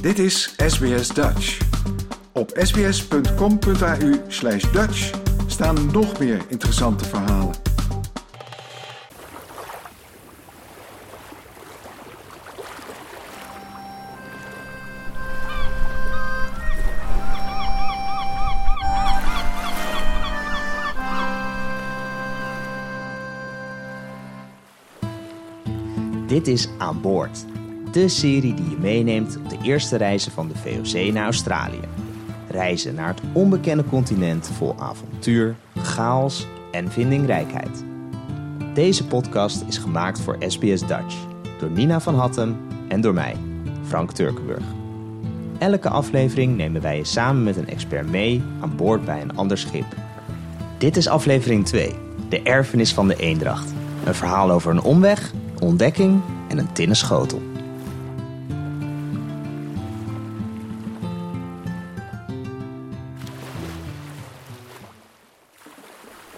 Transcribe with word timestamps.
Dit 0.00 0.18
is 0.18 0.54
SBS 0.66 1.08
Dutch. 1.08 1.58
Op 2.32 2.50
sbs.com.au 2.54 4.14
slash 4.28 4.72
Dutch 4.72 5.10
staan 5.46 5.90
nog 5.92 6.18
meer 6.18 6.44
interessante 6.48 7.04
verhalen. 7.04 7.54
Dit 26.26 26.46
is 26.46 26.68
Aan 26.78 27.00
Boord, 27.00 27.44
de 27.92 28.08
serie 28.08 28.54
die 28.54 28.70
je 28.70 28.76
meeneemt 28.78 29.36
op 29.36 29.48
de 29.48 29.58
eerste 29.62 29.96
reizen 29.96 30.32
van 30.32 30.48
de 30.48 30.54
VOC 30.54 31.12
naar 31.12 31.24
Australië. 31.24 31.80
Reizen 32.48 32.94
naar 32.94 33.08
het 33.08 33.20
onbekende 33.32 33.84
continent 33.84 34.50
vol 34.56 34.74
avontuur, 34.78 35.54
chaos 35.76 36.46
en 36.70 36.92
vindingrijkheid. 36.92 37.84
Deze 38.74 39.06
podcast 39.06 39.64
is 39.66 39.78
gemaakt 39.78 40.20
voor 40.20 40.36
SBS 40.46 40.80
Dutch 40.80 41.16
door 41.58 41.70
Nina 41.70 42.00
van 42.00 42.14
Hattem 42.14 42.56
en 42.88 43.00
door 43.00 43.14
mij, 43.14 43.36
Frank 43.86 44.12
Turkenburg. 44.12 44.64
Elke 45.58 45.88
aflevering 45.88 46.56
nemen 46.56 46.82
wij 46.82 46.96
je 46.96 47.04
samen 47.04 47.42
met 47.42 47.56
een 47.56 47.68
expert 47.68 48.10
mee 48.10 48.42
aan 48.60 48.76
boord 48.76 49.04
bij 49.04 49.22
een 49.22 49.36
ander 49.36 49.58
schip. 49.58 49.96
Dit 50.78 50.96
is 50.96 51.08
aflevering 51.08 51.66
2, 51.66 51.94
de 52.28 52.42
erfenis 52.42 52.94
van 52.94 53.08
de 53.08 53.16
Eendracht. 53.16 53.72
Een 54.04 54.14
verhaal 54.14 54.50
over 54.50 54.70
een 54.70 54.82
omweg, 54.82 55.32
ontdekking 55.60 56.20
en 56.48 56.58
een 56.58 56.72
tinnen 56.72 56.96
schotel. 56.96 57.47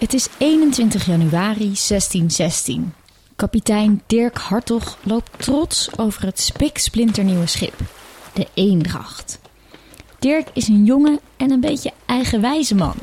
Het 0.01 0.15
is 0.15 0.29
21 0.39 1.07
januari 1.07 1.59
1616. 1.59 2.93
Kapitein 3.37 4.03
Dirk 4.07 4.39
Hartog 4.39 4.99
loopt 5.03 5.31
trots 5.37 5.99
over 5.99 6.25
het 6.25 6.41
spiksplinternieuwe 6.41 7.47
schip, 7.47 7.75
de 8.33 8.47
Eendracht. 8.55 9.41
Dirk 10.19 10.49
is 10.53 10.69
een 10.69 10.85
jonge 10.85 11.21
en 11.37 11.51
een 11.51 11.61
beetje 11.61 11.93
eigenwijze 12.07 12.75
man. 12.75 12.95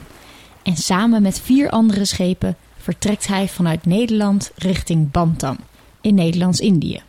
En 0.63 0.75
samen 0.75 1.21
met 1.21 1.39
vier 1.39 1.69
andere 1.69 2.05
schepen 2.05 2.57
vertrekt 2.77 3.27
hij 3.27 3.47
vanuit 3.47 3.85
Nederland 3.85 4.51
richting 4.55 5.11
Bantam 5.11 5.57
in 6.01 6.15
Nederlands-Indië. 6.15 7.01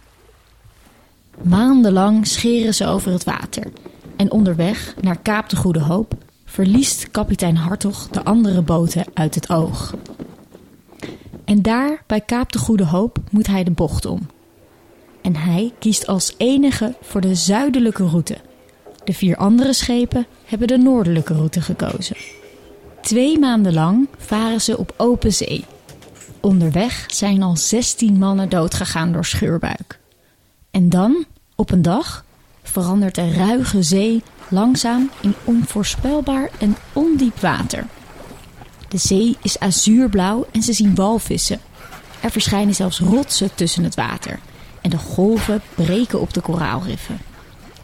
Maandenlang 1.43 2.27
scheren 2.27 2.75
ze 2.75 2.87
over 2.87 3.13
het 3.13 3.25
water 3.25 3.73
en 4.17 4.31
onderweg 4.31 4.95
naar 5.01 5.19
Kaap 5.19 5.49
de 5.49 5.57
Goede 5.57 5.81
Hoop 5.81 6.15
verliest 6.49 7.11
kapitein 7.11 7.57
Hartog 7.57 8.09
de 8.09 8.25
andere 8.25 8.63
boten 8.63 9.05
uit 9.15 9.35
het 9.35 9.51
oog. 9.51 9.95
En 11.45 11.63
daar, 11.63 12.03
bij 12.07 12.21
Kaap 12.21 12.53
de 12.53 12.59
Goede 12.59 12.85
Hoop, 12.85 13.19
moet 13.31 13.47
hij 13.47 13.65
de 13.65 13.71
bocht 13.71 14.07
om. 14.07 14.27
En 15.23 15.37
hij 15.37 15.73
kiest 15.79 16.07
als 16.07 16.35
enige 16.37 16.95
voor 17.03 17.21
de 17.21 17.35
zuidelijke 17.35 18.07
route. 18.07 18.37
De 19.05 19.13
vier 19.13 19.37
andere 19.37 19.73
schepen 19.73 20.27
hebben 20.45 20.69
de 20.69 20.79
noordelijke 20.79 21.35
route 21.35 21.61
gekozen. 21.61 22.17
Twee 23.03 23.39
maanden 23.39 23.75
lang 23.75 24.09
varen 24.19 24.61
ze 24.61 24.79
op 24.79 24.95
open 24.97 25.33
zee. 25.33 25.65
Onderweg 26.41 27.05
zijn 27.07 27.43
al 27.43 27.57
16 27.57 28.19
mannen 28.19 28.49
doodgegaan 28.49 29.13
door 29.13 29.25
scheurbuik. 29.25 29.99
En 30.71 30.89
dan, 30.89 31.25
op 31.55 31.71
een 31.71 31.83
dag, 31.83 32.25
verandert 32.69 33.15
de 33.15 33.33
ruige 33.33 33.83
zee 33.83 34.23
langzaam 34.49 35.11
in 35.21 35.35
onvoorspelbaar 35.45 36.51
en 36.59 36.77
ondiep 36.93 37.41
water. 37.41 37.87
De 38.89 38.99
zee 38.99 39.37
is 39.43 39.59
azuurblauw 39.59 40.47
en 40.53 40.63
ze 40.63 40.73
zien 40.73 40.95
walvissen. 40.95 41.61
Er 42.21 42.31
verschijnen 42.31 42.75
zelfs 42.75 42.99
rotsen 42.99 43.55
tussen 43.55 43.85
het 43.85 43.95
water 43.95 44.39
en 44.81 44.91
de 44.91 44.99
golven 44.99 45.61
breken 45.75 46.21
op 46.21 46.35
de 46.35 46.41
koraalriffen. 46.41 47.19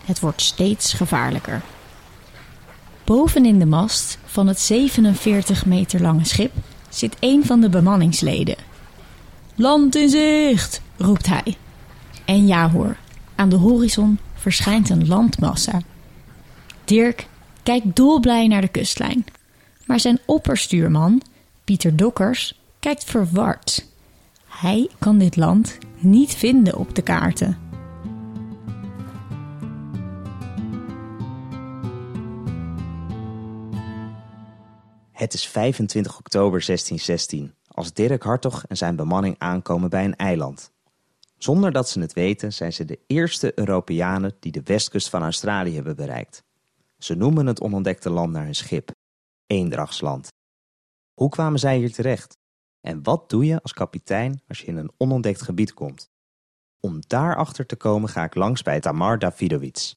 Het 0.04 0.20
wordt 0.20 0.42
steeds 0.42 0.92
gevaarlijker. 0.92 1.62
Bovenin 3.04 3.58
de 3.58 3.66
mast 3.66 4.18
van 4.24 4.46
het 4.46 4.60
47 4.60 5.66
meter 5.66 6.00
lange 6.00 6.24
schip 6.24 6.52
zit 6.88 7.16
een 7.20 7.44
van 7.44 7.60
de 7.60 7.68
bemanningsleden. 7.68 8.56
Land 9.54 9.94
in 9.94 10.08
zicht, 10.08 10.80
roept 10.96 11.26
hij. 11.26 11.56
En 12.24 12.46
ja 12.46 12.70
hoor, 12.70 12.96
aan 13.34 13.48
de 13.48 13.56
horizon 13.56 14.18
verschijnt 14.44 14.90
een 14.90 15.06
landmassa. 15.06 15.80
Dirk 16.84 17.26
kijkt 17.62 17.96
dolblij 17.96 18.46
naar 18.46 18.60
de 18.60 18.68
kustlijn. 18.68 19.24
Maar 19.86 20.00
zijn 20.00 20.18
opperstuurman, 20.26 21.22
Pieter 21.64 21.96
Dokkers, 21.96 22.60
kijkt 22.80 23.04
verward. 23.04 23.86
Hij 24.46 24.88
kan 24.98 25.18
dit 25.18 25.36
land 25.36 25.78
niet 25.98 26.34
vinden 26.34 26.76
op 26.76 26.94
de 26.94 27.02
kaarten. 27.02 27.58
Het 35.12 35.34
is 35.34 35.46
25 35.46 36.18
oktober 36.18 36.64
1616 36.66 37.54
als 37.68 37.92
Dirk 37.92 38.22
Hartog 38.22 38.64
en 38.68 38.76
zijn 38.76 38.96
bemanning 38.96 39.34
aankomen 39.38 39.90
bij 39.90 40.04
een 40.04 40.16
eiland. 40.16 40.73
Zonder 41.44 41.72
dat 41.72 41.88
ze 41.88 42.00
het 42.00 42.12
weten 42.12 42.52
zijn 42.52 42.72
ze 42.72 42.84
de 42.84 42.98
eerste 43.06 43.58
Europeanen 43.58 44.36
die 44.40 44.52
de 44.52 44.62
westkust 44.64 45.08
van 45.08 45.22
Australië 45.22 45.74
hebben 45.74 45.96
bereikt. 45.96 46.42
Ze 46.98 47.14
noemen 47.14 47.46
het 47.46 47.60
onontdekte 47.60 48.10
land 48.10 48.32
naar 48.32 48.44
hun 48.44 48.54
schip, 48.54 48.90
Eendrachtsland. 49.46 50.28
Hoe 51.14 51.28
kwamen 51.28 51.58
zij 51.58 51.76
hier 51.76 51.92
terecht? 51.92 52.36
En 52.80 53.02
wat 53.02 53.30
doe 53.30 53.44
je 53.44 53.62
als 53.62 53.72
kapitein 53.72 54.42
als 54.48 54.60
je 54.60 54.66
in 54.66 54.76
een 54.76 54.92
onontdekt 54.96 55.42
gebied 55.42 55.74
komt? 55.74 56.10
Om 56.80 57.00
daarachter 57.06 57.66
te 57.66 57.76
komen 57.76 58.08
ga 58.08 58.24
ik 58.24 58.34
langs 58.34 58.62
bij 58.62 58.80
Tamar 58.80 59.18
Davidovic. 59.18 59.94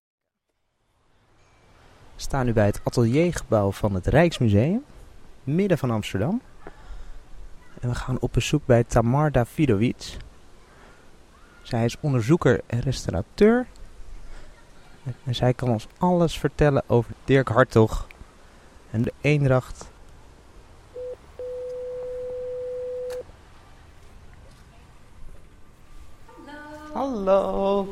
We 2.15 2.21
staan 2.21 2.45
nu 2.45 2.53
bij 2.53 2.65
het 2.65 2.81
ateliergebouw 2.83 3.71
van 3.71 3.93
het 3.93 4.07
Rijksmuseum, 4.07 4.83
midden 5.43 5.77
van 5.77 5.91
Amsterdam. 5.91 6.41
En 7.79 7.89
we 7.89 7.95
gaan 7.95 8.19
op 8.19 8.33
bezoek 8.33 8.65
bij 8.65 8.83
Tamar 8.83 9.31
Davidovic. 9.31 10.17
Zij 11.67 11.85
is 11.85 11.95
onderzoeker 11.99 12.61
en 12.67 12.79
restaurateur. 12.79 13.67
En 15.23 15.35
zij 15.35 15.53
kan 15.53 15.69
ons 15.69 15.87
alles 15.97 16.39
vertellen 16.39 16.83
over 16.87 17.11
Dirk 17.25 17.47
Hartog 17.47 18.07
en 18.91 19.01
de 19.01 19.13
Eendracht. 19.21 19.91
Hallo. 26.93 27.89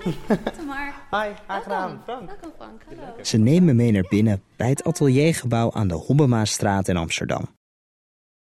Tamar. 0.56 0.94
Hi, 1.24 1.34
aangenaam. 1.48 2.02
Welkom. 2.06 2.28
Welkom 2.28 2.52
Frank, 2.58 2.82
hallo. 2.86 3.24
Ze 3.24 3.38
nemen 3.38 3.66
me 3.66 3.74
mee 3.74 3.92
naar 3.92 4.08
binnen 4.10 4.44
bij 4.56 4.70
het 4.70 4.84
ateliergebouw 4.84 5.72
aan 5.72 5.88
de 5.88 5.94
Hobbemaastraat 5.94 6.88
in 6.88 6.98
Amsterdam. 6.98 7.48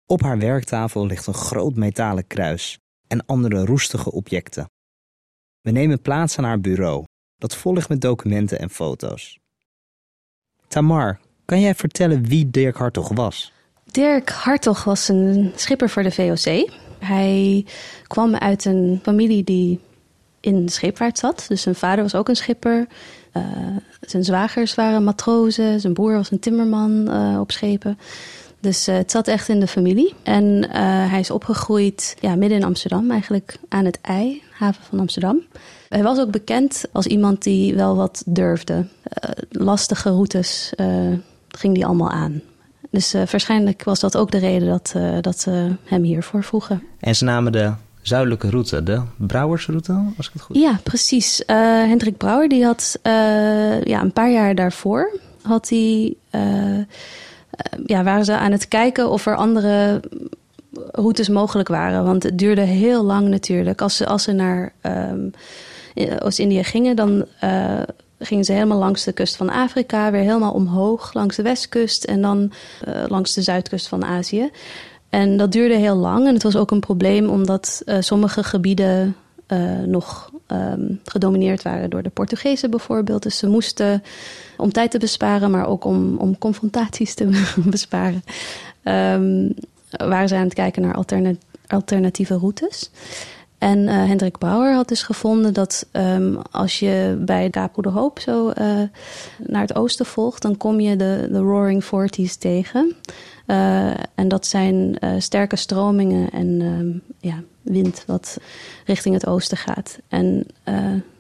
Op 0.06 0.22
haar 0.22 0.38
werktafel 0.38 1.06
ligt 1.06 1.28
een 1.28 1.34
groot 1.34 1.76
metalen 1.76 2.28
kruis 2.28 2.80
en 3.08 3.26
andere 3.26 3.66
roestige 3.66 4.12
objecten. 4.12 4.74
We 5.66 5.72
nemen 5.72 6.02
plaats 6.02 6.38
aan 6.38 6.44
haar 6.44 6.60
bureau, 6.60 7.04
dat 7.38 7.56
vol 7.56 7.78
met 7.88 8.02
documenten 8.02 8.60
en 8.60 8.70
foto's. 8.70 9.40
Tamar, 10.68 11.20
kan 11.46 11.60
jij 11.60 11.76
vertellen 11.76 12.24
wie 12.28 12.50
Dirk 12.50 12.76
Hartog 12.76 13.10
was? 13.14 13.54
Dirk 13.92 14.30
Hartog 14.30 14.84
was 14.84 15.08
een 15.08 15.52
schipper 15.56 15.90
voor 15.90 16.04
de 16.04 16.12
VOC. 16.12 16.70
Hij 17.00 17.66
kwam 18.08 18.36
uit 18.36 18.66
een 18.66 19.00
familie 19.04 19.44
die 19.44 19.80
in 20.40 20.70
scheepvaart 20.70 21.18
zat. 21.18 21.46
Dus 21.48 21.62
zijn 21.62 21.76
vader 21.76 22.04
was 22.04 22.16
ook 22.16 22.30
een 22.30 22.36
schipper. 22.36 22.88
Uh, 23.34 23.44
zijn 24.02 24.24
zwagers 24.24 24.76
waren 24.76 25.04
matrozen. 25.04 25.80
Zijn 25.80 25.94
broer 25.94 26.14
was 26.14 26.32
een 26.32 26.40
timmerman 26.40 26.92
uh, 27.10 27.40
op 27.40 27.52
schepen. 27.52 27.98
Dus 28.66 28.88
uh, 28.88 28.96
het 28.96 29.12
zat 29.12 29.28
echt 29.28 29.50
in 29.50 29.60
de 29.60 29.68
familie. 29.68 30.14
En 30.24 30.70
hij 31.10 31.20
is 31.20 31.32
opgegroeid 31.32 32.18
ja, 32.20 32.36
midden 32.36 32.58
in 32.58 32.64
Amsterdam, 32.64 33.12
eigenlijk 33.12 33.58
aan 33.70 33.86
het 33.86 34.00
IJ, 34.02 34.42
haven 34.52 34.84
van 34.84 35.00
Amsterdam. 35.00 35.42
Hij 35.90 36.04
was 36.04 36.20
ook 36.20 36.32
bekend 36.32 36.86
als 36.92 37.06
iemand 37.06 37.44
die 37.44 37.76
wel 37.76 37.96
wat 37.96 38.24
durfde. 38.26 38.86
lastige 39.50 40.10
routes 40.10 40.74
ging 41.48 41.76
hij 41.76 41.86
allemaal 41.86 42.10
aan. 42.10 42.42
Dus 42.90 43.12
waarschijnlijk 43.12 43.84
was 43.84 44.00
dat 44.00 44.18
ook 44.18 44.32
de 44.32 44.38
reden 44.38 44.68
dat, 44.68 44.96
dat 45.22 45.40
ze 45.40 45.76
hem 45.84 46.04
hiervoor 46.04 46.44
vroegen. 46.44 46.84
En 47.00 47.16
ze 47.16 47.24
namen 47.24 47.52
de 47.52 47.74
zuidelijke 48.02 48.50
route, 48.50 48.84
de 48.84 49.02
Brouwersroute, 49.18 50.04
als 50.18 50.28
ik 50.28 50.34
het 50.34 50.42
goed 50.42 50.56
Ja, 50.56 50.80
precies. 50.84 51.44
Hendrik 51.88 52.18
Brouwer, 52.18 52.50
die 52.50 52.66
had 52.66 53.00
ja, 53.84 54.02
een 54.02 54.14
paar 54.14 54.32
jaar 54.32 54.56
daarvoor, 54.56 55.20
had 55.42 55.70
hij, 55.70 56.16
ja, 57.86 58.04
waren 58.04 58.26
ze 58.26 58.38
aan 58.38 58.52
het 58.52 58.68
kijken 58.68 59.10
of 59.10 59.26
er 59.26 59.36
andere 59.36 60.02
routes 60.92 61.30
mogelijk 61.30 61.68
waren. 61.68 62.04
Want 62.04 62.24
het 62.24 62.38
duurde 62.38 62.62
heel 62.62 63.04
lang 63.04 63.28
natuurlijk. 63.28 63.82
Als 63.82 63.96
ze, 63.96 64.06
als 64.06 64.24
ze 64.24 64.32
naar 64.32 64.74
um, 64.82 65.32
Oost-Indië 66.20 66.64
gingen, 66.64 66.96
dan 66.96 67.26
gingen 68.20 68.46
ze 68.46 68.52
helemaal 68.52 68.78
langs 68.78 69.04
de 69.04 69.12
kust 69.12 69.36
van 69.36 69.50
Afrika, 69.50 70.12
weer 70.12 70.22
helemaal 70.22 70.54
omhoog 70.54 71.14
langs 71.14 71.36
de 71.36 71.44
westkust 71.44 72.04
en 72.04 72.22
dan 72.22 72.52
langs 73.08 73.34
de 73.34 73.42
zuidkust 73.42 73.88
van 73.88 74.06
Azië. 74.06 74.50
En 75.10 75.38
dat 75.38 75.52
duurde 75.52 75.76
heel 75.76 75.96
lang 75.96 76.28
en 76.28 76.34
het 76.34 76.44
was 76.44 76.56
ook 76.56 76.72
een 76.72 76.80
probleem 76.80 77.30
omdat 77.30 77.84
sommige 78.00 78.44
gebieden 78.44 79.16
nog 79.86 80.32
um, 80.48 81.00
gedomineerd 81.06 81.62
waren 81.62 81.90
door 81.90 82.04
de 82.04 82.10
Portugezen 82.10 82.70
bijvoorbeeld. 82.70 83.24
Dus 83.24 83.38
ze 83.38 83.48
moesten 83.48 84.04
om 84.58 84.72
tijd 84.72 84.92
te 84.92 85.00
besparen, 85.00 85.52
maar 85.52 85.68
ook 85.68 85.86
om, 85.86 86.18
om 86.18 86.38
confrontaties 86.38 87.14
te 87.14 87.44
besparen, 87.66 88.24
um, 88.84 89.54
waren 89.90 90.28
ze 90.28 90.36
aan 90.36 90.44
het 90.44 90.54
kijken 90.54 90.82
naar 90.82 90.96
alterna 90.96 91.34
alternatieve 91.68 92.38
routes. 92.38 92.90
En 93.66 93.80
uh, 93.80 93.94
Hendrik 93.94 94.38
Bauer 94.38 94.74
had 94.74 94.88
dus 94.88 95.04
gevonden 95.04 95.54
dat 95.54 95.88
um, 95.92 96.38
als 96.52 96.80
je 96.80 97.18
bij 97.20 97.50
Kaap 97.50 97.84
de 97.84 97.90
Hoop 97.90 98.20
zo 98.20 98.48
uh, 98.48 98.54
naar 99.38 99.62
het 99.62 99.76
oosten 99.76 100.06
volgt, 100.06 100.42
dan 100.42 100.58
kom 100.58 100.80
je 100.80 100.96
de, 100.96 101.28
de 101.32 101.38
Roaring 101.38 101.84
Forties 101.84 102.36
tegen. 102.36 102.96
Uh, 103.48 103.90
en 104.16 104.28
dat 104.28 104.48
zijn 104.48 104.98
sterke 105.18 105.56
stromingen 105.56 106.30
en 106.30 107.04
ja, 107.20 107.44
wind 107.62 108.04
wat 108.08 108.38
richting 108.86 109.16
het 109.16 109.28
oosten 109.28 109.58
gaat. 109.58 110.00
En 110.08 110.48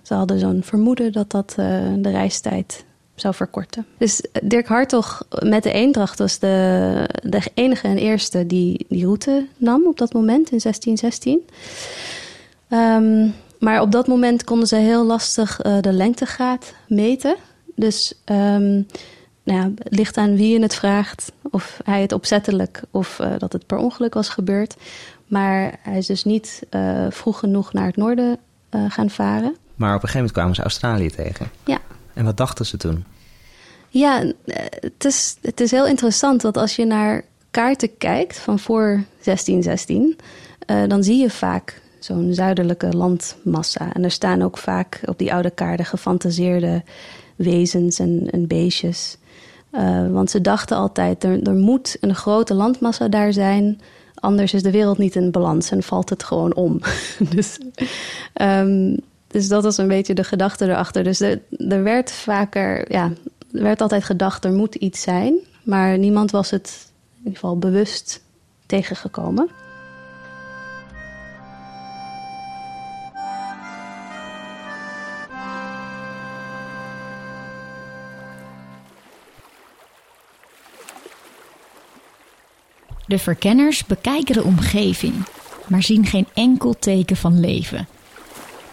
ze 0.01 0.13
hadden 0.13 0.39
zo'n 0.39 0.63
vermoeden 0.63 1.11
dat 1.11 1.31
dat 1.31 1.53
de 1.55 2.09
reistijd 2.11 2.85
zou 3.15 3.33
verkorten. 3.33 3.85
Dus 3.97 4.21
Dirk 4.43 4.67
Hartog 4.67 5.27
met 5.39 5.63
de 5.63 5.71
Eendracht 5.71 6.19
was 6.19 6.39
de, 6.39 7.09
de 7.23 7.41
enige 7.53 7.87
en 7.87 7.97
eerste 7.97 8.45
die 8.45 8.85
die 8.89 9.03
route 9.03 9.47
nam 9.57 9.87
op 9.87 9.97
dat 9.97 10.13
moment 10.13 10.51
in 10.51 10.59
1616. 10.59 11.41
Um, 12.69 13.33
maar 13.59 13.81
op 13.81 13.91
dat 13.91 14.07
moment 14.07 14.43
konden 14.43 14.67
ze 14.67 14.75
heel 14.75 15.05
lastig 15.05 15.65
uh, 15.65 15.77
de 15.81 15.91
lengtegraad 15.91 16.73
meten. 16.87 17.35
Dus 17.75 18.13
um, 18.25 18.87
nou 19.43 19.59
ja, 19.59 19.71
het 19.75 19.95
ligt 19.95 20.17
aan 20.17 20.35
wie 20.35 20.53
je 20.53 20.61
het 20.61 20.75
vraagt. 20.75 21.31
Of 21.51 21.79
hij 21.83 22.01
het 22.01 22.11
opzettelijk 22.11 22.81
of 22.91 23.19
uh, 23.19 23.33
dat 23.37 23.53
het 23.53 23.65
per 23.65 23.77
ongeluk 23.77 24.13
was 24.13 24.29
gebeurd. 24.29 24.75
Maar 25.27 25.79
hij 25.81 25.97
is 25.97 26.05
dus 26.05 26.23
niet 26.23 26.63
uh, 26.71 27.05
vroeg 27.09 27.39
genoeg 27.39 27.73
naar 27.73 27.85
het 27.85 27.95
noorden 27.95 28.37
gaan 28.87 29.09
varen. 29.09 29.55
Maar 29.75 29.95
op 29.95 30.03
een 30.03 30.09
gegeven 30.09 30.13
moment 30.13 30.31
kwamen 30.31 30.55
ze 30.55 30.61
Australië 30.61 31.09
tegen. 31.09 31.49
Ja. 31.65 31.77
En 32.13 32.25
wat 32.25 32.37
dachten 32.37 32.65
ze 32.65 32.77
toen? 32.77 33.05
Ja, 33.89 34.31
het 34.79 35.05
is, 35.05 35.37
het 35.41 35.61
is 35.61 35.71
heel 35.71 35.87
interessant 35.87 36.41
dat 36.41 36.57
als 36.57 36.75
je 36.75 36.85
naar 36.85 37.23
kaarten 37.51 37.97
kijkt 37.97 38.37
van 38.37 38.59
voor 38.59 39.03
1616, 39.23 40.17
dan 40.87 41.03
zie 41.03 41.17
je 41.17 41.29
vaak 41.29 41.81
zo'n 42.05 42.33
zuidelijke 42.33 42.93
landmassa. 42.93 43.93
En 43.93 44.03
er 44.03 44.11
staan 44.11 44.41
ook 44.41 44.57
vaak 44.57 45.01
op 45.05 45.17
die 45.17 45.33
oude 45.33 45.49
kaarten 45.49 45.85
gefantaseerde 45.85 46.83
wezens 47.35 47.99
en, 47.99 48.27
en 48.31 48.47
beestjes. 48.47 49.17
Uh, 49.71 50.11
want 50.11 50.29
ze 50.29 50.41
dachten 50.41 50.77
altijd, 50.77 51.23
er, 51.23 51.43
er 51.43 51.53
moet 51.53 51.97
een 51.99 52.15
grote 52.15 52.53
landmassa 52.53 53.07
daar 53.07 53.33
zijn... 53.33 53.81
anders 54.15 54.53
is 54.53 54.63
de 54.63 54.71
wereld 54.71 54.97
niet 54.97 55.15
in 55.15 55.31
balans 55.31 55.71
en 55.71 55.83
valt 55.83 56.09
het 56.09 56.23
gewoon 56.23 56.55
om. 56.55 56.79
dus, 57.35 57.57
um, 58.41 58.97
dus 59.27 59.47
dat 59.47 59.63
was 59.63 59.77
een 59.77 59.87
beetje 59.87 60.13
de 60.13 60.23
gedachte 60.23 60.65
erachter. 60.65 61.03
Dus 61.03 61.19
er, 61.19 61.41
er 61.57 61.83
werd 61.83 62.11
vaker, 62.11 62.91
ja, 62.91 63.11
er 63.51 63.63
werd 63.63 63.81
altijd 63.81 64.03
gedacht, 64.03 64.45
er 64.45 64.53
moet 64.53 64.75
iets 64.75 65.01
zijn... 65.01 65.35
maar 65.63 65.97
niemand 65.97 66.31
was 66.31 66.51
het 66.51 66.91
in 67.11 67.17
ieder 67.17 67.33
geval 67.33 67.57
bewust 67.57 68.21
tegengekomen... 68.65 69.49
De 83.07 83.19
verkenners 83.19 83.85
bekijken 83.85 84.33
de 84.33 84.43
omgeving, 84.43 85.13
maar 85.67 85.83
zien 85.83 86.05
geen 86.05 86.27
enkel 86.33 86.75
teken 86.79 87.15
van 87.15 87.39
leven. 87.39 87.87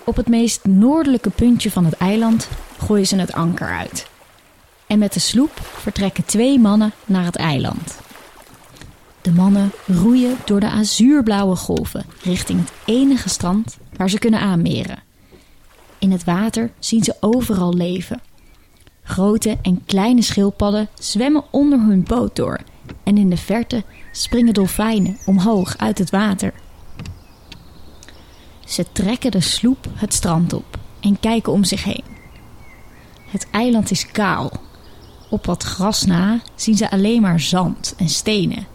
Op 0.04 0.16
het 0.16 0.28
meest 0.28 0.64
noordelijke 0.64 1.30
puntje 1.30 1.70
van 1.70 1.84
het 1.84 1.94
eiland 1.94 2.48
gooien 2.78 3.06
ze 3.06 3.16
het 3.16 3.32
anker 3.32 3.68
uit. 3.68 4.06
En 4.86 4.98
met 4.98 5.12
de 5.12 5.20
sloep 5.20 5.60
vertrekken 5.62 6.24
twee 6.24 6.58
mannen 6.58 6.92
naar 7.04 7.24
het 7.24 7.36
eiland. 7.36 7.98
De 9.22 9.32
mannen 9.32 9.72
roeien 9.86 10.36
door 10.44 10.60
de 10.60 10.70
azuurblauwe 10.70 11.56
golven 11.56 12.04
richting 12.22 12.60
het 12.60 12.72
enige 12.84 13.28
strand 13.28 13.78
waar 13.96 14.10
ze 14.10 14.18
kunnen 14.18 14.40
aanmeren. 14.40 15.02
In 15.98 16.10
het 16.12 16.24
water 16.24 16.70
zien 16.78 17.04
ze 17.04 17.16
overal 17.20 17.74
leven. 17.74 18.20
Grote 19.02 19.58
en 19.62 19.84
kleine 19.84 20.22
schildpadden 20.22 20.88
zwemmen 20.98 21.44
onder 21.50 21.78
hun 21.78 22.02
boot 22.02 22.36
door 22.36 22.60
en 23.02 23.18
in 23.18 23.30
de 23.30 23.36
verte 23.36 23.84
springen 24.12 24.54
dolfijnen 24.54 25.16
omhoog 25.26 25.78
uit 25.78 25.98
het 25.98 26.10
water. 26.10 26.52
Ze 28.64 28.86
trekken 28.92 29.30
de 29.30 29.40
sloep 29.40 29.86
het 29.94 30.14
strand 30.14 30.52
op 30.52 30.78
en 31.00 31.20
kijken 31.20 31.52
om 31.52 31.64
zich 31.64 31.84
heen. 31.84 32.04
Het 33.26 33.46
eiland 33.50 33.90
is 33.90 34.06
kaal. 34.06 34.52
Op 35.30 35.46
wat 35.46 35.62
gras 35.62 36.04
na 36.04 36.40
zien 36.54 36.76
ze 36.76 36.90
alleen 36.90 37.20
maar 37.20 37.40
zand 37.40 37.94
en 37.96 38.08
stenen. 38.08 38.66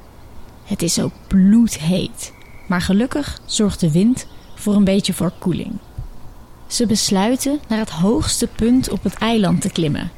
Het 0.63 0.81
is 0.81 0.99
ook 0.99 1.13
bloedheet, 1.27 2.33
maar 2.67 2.81
gelukkig 2.81 3.41
zorgt 3.45 3.79
de 3.79 3.91
wind 3.91 4.27
voor 4.55 4.75
een 4.75 4.83
beetje 4.83 5.13
verkoeling. 5.13 5.77
Ze 6.67 6.85
besluiten 6.85 7.59
naar 7.67 7.79
het 7.79 7.89
hoogste 7.89 8.47
punt 8.47 8.89
op 8.89 9.03
het 9.03 9.13
eiland 9.13 9.61
te 9.61 9.69
klimmen 9.69 10.11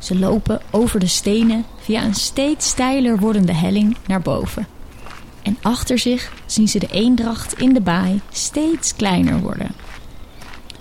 ze 0.00 0.18
lopen 0.18 0.60
over 0.70 1.00
de 1.00 1.06
stenen 1.06 1.64
via 1.80 2.04
een 2.04 2.14
steeds 2.14 2.68
steiler 2.68 3.18
wordende 3.18 3.54
helling 3.54 3.96
naar 4.06 4.20
boven. 4.20 4.66
En 5.42 5.58
achter 5.62 5.98
zich 5.98 6.32
zien 6.46 6.68
ze 6.68 6.78
de 6.78 6.88
eendracht 6.90 7.58
in 7.58 7.74
de 7.74 7.80
baai 7.80 8.20
steeds 8.30 8.96
kleiner 8.96 9.40
worden. 9.40 9.70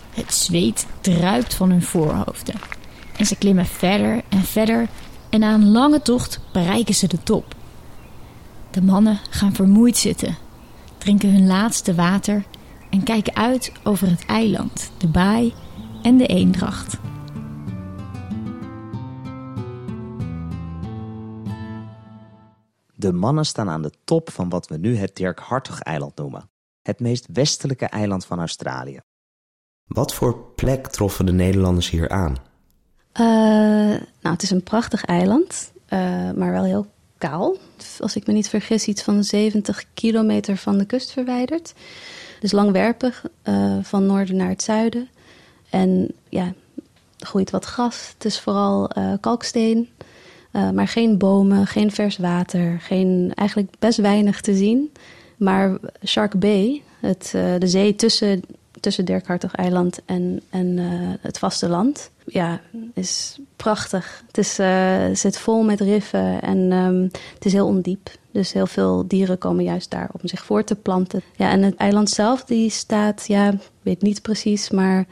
Het 0.10 0.34
zweet 0.34 0.88
druipt 1.02 1.54
van 1.54 1.70
hun 1.70 1.84
voorhoofden. 1.84 2.56
En 3.18 3.26
ze 3.26 3.36
klimmen 3.36 3.66
verder 3.66 4.22
en 4.30 4.44
verder 4.44 4.88
en 5.30 5.40
na 5.40 5.54
een 5.54 5.72
lange 5.72 6.02
tocht 6.02 6.40
bereiken 6.52 6.96
ze 6.96 7.08
de 7.08 7.24
top. 7.24 7.56
De 8.72 8.82
mannen 8.82 9.20
gaan 9.30 9.54
vermoeid 9.54 9.98
zitten, 9.98 10.38
drinken 10.98 11.32
hun 11.32 11.48
laatste 11.48 11.96
water 11.96 12.44
en 12.90 13.04
kijken 13.04 13.36
uit 13.36 13.72
over 13.84 14.10
het 14.10 14.26
eiland, 14.26 14.92
de 14.98 15.08
baai 15.08 15.54
en 16.02 16.18
de 16.18 16.26
eendracht. 16.26 16.98
De 23.00 23.14
mannen 23.14 23.46
staan 23.46 23.70
aan 23.70 23.82
de 23.82 23.92
top 24.04 24.30
van 24.32 24.50
wat 24.50 24.68
we 24.68 24.78
nu 24.78 24.96
het 24.96 25.16
Dirk 25.16 25.40
Hartog-eiland 25.40 26.16
noemen. 26.16 26.50
Het 26.82 27.00
meest 27.00 27.28
westelijke 27.34 27.86
eiland 27.86 28.26
van 28.26 28.40
Australië. 28.40 29.00
Wat 29.86 30.14
voor 30.14 30.38
plek 30.56 30.88
troffen 30.88 31.26
de 31.26 31.32
Nederlanders 31.32 31.90
hier 31.90 32.10
aan? 32.10 32.36
Uh, 33.14 33.26
nou, 34.22 34.34
het 34.34 34.42
is 34.42 34.50
een 34.50 34.64
prachtig 34.64 35.06
eiland, 35.06 35.72
uh, 35.90 36.32
maar 36.32 36.52
wel 36.52 36.64
heel 36.64 36.88
kaal. 37.18 37.58
Als 38.00 38.16
ik 38.16 38.28
me 38.28 38.34
niet 38.34 38.50
vergis, 38.50 38.88
iets 38.88 39.02
van 39.02 39.24
70 39.24 39.86
kilometer 39.94 40.58
van 40.58 40.78
de 40.78 40.86
kust 40.86 41.12
verwijderd. 41.12 41.74
Dus 42.40 42.52
langwerpig, 42.52 43.26
uh, 43.44 43.78
van 43.82 44.06
noorden 44.06 44.36
naar 44.36 44.50
het 44.50 44.64
zuiden. 44.64 45.10
En 45.70 46.12
ja, 46.30 46.54
er 47.18 47.28
groeit 47.28 47.50
wat 47.50 47.66
gras. 47.66 48.10
Het 48.14 48.26
is 48.26 48.40
vooral 48.40 48.92
kalksteen. 49.20 49.90
Uh, 50.52 50.70
maar 50.70 50.88
geen 50.88 51.18
bomen, 51.18 51.68
geen 51.68 51.92
vers 51.92 52.18
water, 52.18 52.80
geen, 52.82 53.32
eigenlijk 53.36 53.74
best 53.80 53.98
weinig 53.98 54.42
te 54.42 54.56
zien. 54.56 54.92
Maar 55.38 55.78
Shark 56.06 56.40
Bay, 56.40 56.82
het, 57.00 57.34
uh, 57.36 57.54
de 57.60 57.68
zee 57.68 57.96
tussen, 57.96 58.42
tussen 58.80 59.06
Dirkhartog-eiland 59.06 60.02
en, 60.06 60.42
en 60.50 60.78
uh, 60.78 61.14
het 61.22 61.40
vasteland, 61.40 62.12
ja, 62.26 62.62
is 62.94 63.40
prachtig. 63.56 64.24
Het 64.28 64.38
is, 64.38 64.60
zit 65.20 65.38
vol 65.38 65.64
met 65.64 65.82
riffen 65.82 66.42
en 66.42 66.72
um, 66.72 67.02
het 67.34 67.46
is 67.46 67.54
heel 67.54 67.68
ondiep. 67.68 68.10
Dus 68.32 68.54
heel 68.54 68.68
veel 68.68 69.08
dieren 69.08 69.38
komen 69.38 69.64
juist 69.64 69.90
daar 69.92 70.10
om 70.12 70.28
zich 70.28 70.46
voor 70.46 70.64
te 70.64 70.76
planten. 70.76 71.22
Ja, 71.36 71.52
en 71.52 71.62
het 71.62 71.76
eiland 71.76 72.10
zelf, 72.10 72.44
die 72.44 72.70
staat, 72.70 73.28
ja, 73.28 73.54
weet 73.82 74.02
niet 74.02 74.22
precies, 74.22 74.70
maar 74.70 75.06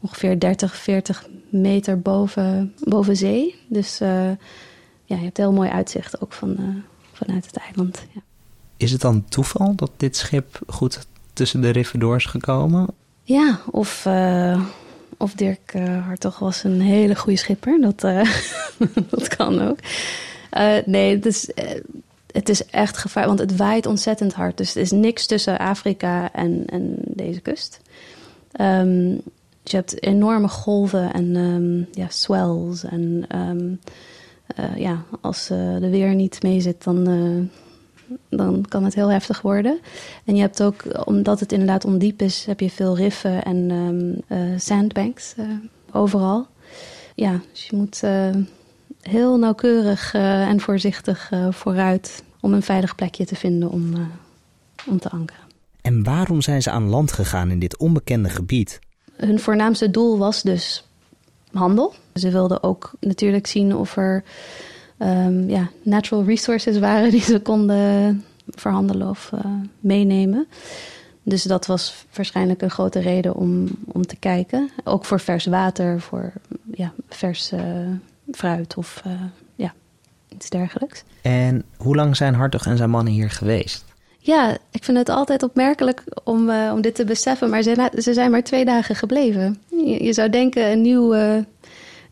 ongeveer 0.00 0.40
30, 0.40 0.76
40 0.76 1.28
meter 1.48 2.00
boven, 2.00 2.74
boven 2.78 3.16
zee. 3.16 3.54
Dus 3.68 4.00
ja, 5.04 5.16
je 5.16 5.24
hebt 5.24 5.36
heel 5.36 5.52
mooi 5.52 5.70
uitzicht 5.70 6.20
ook 6.20 6.32
van, 6.32 6.56
uh, 6.60 6.66
vanuit 7.12 7.46
het 7.46 7.56
eiland. 7.56 8.02
Ja. 8.12 8.20
Is 8.76 8.92
het 8.92 9.00
dan 9.00 9.24
toeval 9.28 9.74
dat 9.74 9.90
dit 9.96 10.16
schip 10.16 10.60
goed 10.66 11.06
tussen 11.32 11.60
de 11.60 11.70
riffen 11.70 11.98
door 12.00 12.16
is 12.16 12.24
gekomen? 12.24 12.86
Ja, 13.22 13.60
of, 13.70 14.04
uh, 14.06 14.60
of 15.16 15.34
Dirk 15.34 15.74
uh, 15.74 16.06
Hartog 16.06 16.38
was 16.38 16.64
een 16.64 16.80
hele 16.80 17.16
goede 17.16 17.38
schipper. 17.38 17.80
Dat, 17.80 18.00
dat 19.10 19.36
kan 19.36 19.60
ook. 19.60 19.78
nee, 20.86 21.14
het 21.14 21.26
is, 21.26 21.50
het 22.34 22.48
is 22.48 22.66
echt 22.66 22.96
gevaar, 22.96 23.26
want 23.26 23.38
het 23.38 23.56
waait 23.56 23.86
ontzettend 23.86 24.34
hard. 24.34 24.56
Dus 24.56 24.74
er 24.74 24.80
is 24.80 24.90
niks 24.90 25.26
tussen 25.26 25.58
Afrika 25.58 26.32
en, 26.32 26.64
en 26.66 26.96
deze 26.98 27.40
kust. 27.40 27.80
Um, 28.60 29.20
Dus 29.62 29.72
je 29.72 29.76
hebt 29.76 30.02
enorme 30.02 30.48
golven 30.48 31.12
en 31.12 31.36
ehm, 31.36 32.00
ja, 32.00 32.08
swells. 32.08 32.84
En 32.84 33.24
ehm, 33.28 33.74
eh, 34.46 34.76
ja, 34.76 35.04
als 35.20 35.50
uh, 35.50 35.80
de 35.80 35.88
weer 35.90 36.14
niet 36.14 36.42
mee 36.42 36.60
zit, 36.60 36.84
dan, 36.84 37.04
dan 38.28 38.64
kan 38.68 38.84
het 38.84 38.94
heel 38.94 39.10
heftig 39.10 39.40
worden. 39.40 39.80
En 40.24 40.34
je 40.34 40.40
hebt 40.40 40.62
ook, 40.62 41.06
omdat 41.06 41.40
het 41.40 41.52
inderdaad 41.52 41.84
ondiep 41.84 42.22
is, 42.22 42.44
heb 42.44 42.60
je 42.60 42.70
veel 42.70 42.96
riffen 42.96 43.44
en 43.44 43.70
um, 43.70 44.20
sandbanks 44.58 45.34
overal. 45.92 46.46
Ja, 47.14 47.40
dus 47.52 47.66
je 47.66 47.76
moet 47.76 48.02
heel 49.00 49.38
nauwkeurig 49.38 50.14
en 50.14 50.60
voorzichtig 50.60 51.30
vooruit 51.50 52.24
om 52.40 52.52
een 52.52 52.62
veilig 52.62 52.94
plekje 52.94 53.26
te 53.26 53.36
vinden 53.36 53.70
om, 53.70 53.94
om 54.86 54.98
te 54.98 55.10
ankeren. 55.10 55.44
En 55.80 56.02
waarom 56.02 56.42
zijn 56.42 56.62
ze 56.62 56.70
aan 56.70 56.88
land 56.88 57.12
gegaan 57.12 57.50
in 57.50 57.58
dit 57.58 57.76
onbekende 57.76 58.28
gebied? 58.28 58.78
Hun 59.16 59.40
voornaamste 59.40 59.90
doel 59.90 60.18
was 60.18 60.42
dus 60.42 60.84
handel. 61.52 61.94
Ze 62.14 62.30
wilden 62.30 62.62
ook 62.62 62.92
natuurlijk 63.00 63.46
zien 63.46 63.76
of 63.76 63.96
er 63.96 64.24
um, 64.98 65.48
ja, 65.48 65.70
natural 65.82 66.24
resources 66.24 66.78
waren 66.78 67.10
die 67.10 67.20
ze 67.20 67.40
konden 67.40 68.24
verhandelen 68.48 69.08
of 69.08 69.30
uh, 69.34 69.40
meenemen. 69.80 70.46
Dus 71.22 71.42
dat 71.42 71.66
was 71.66 72.04
waarschijnlijk 72.14 72.62
een 72.62 72.70
grote 72.70 73.00
reden 73.00 73.34
om, 73.34 73.68
om 73.86 74.06
te 74.06 74.16
kijken. 74.16 74.70
Ook 74.84 75.04
voor 75.04 75.20
vers 75.20 75.46
water, 75.46 76.00
voor 76.00 76.32
ja, 76.74 76.92
vers 77.08 77.52
uh, 77.52 77.60
fruit 78.30 78.76
of 78.76 79.02
uh, 79.06 79.12
ja, 79.54 79.74
iets 80.28 80.50
dergelijks. 80.50 81.04
En 81.22 81.64
hoe 81.76 81.96
lang 81.96 82.16
zijn 82.16 82.34
Hartog 82.34 82.66
en 82.66 82.76
zijn 82.76 82.90
mannen 82.90 83.12
hier 83.12 83.30
geweest? 83.30 83.84
Ja, 84.18 84.56
ik 84.70 84.84
vind 84.84 84.98
het 84.98 85.08
altijd 85.08 85.42
opmerkelijk 85.42 86.02
om, 86.24 86.48
uh, 86.48 86.70
om 86.74 86.80
dit 86.80 86.94
te 86.94 87.04
beseffen, 87.04 87.50
maar 87.50 87.62
ze, 87.62 87.90
ze, 87.98 88.12
zijn 88.12 88.30
maar 88.30 88.42
twee 88.42 88.64
dagen 88.64 88.96
gebleven. 88.96 89.62
Je, 89.68 90.04
je 90.04 90.12
zou 90.12 90.30
denken 90.30 90.70
een 90.70 90.80
nieuw, 90.80 91.14